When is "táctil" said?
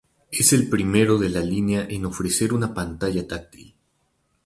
3.27-3.75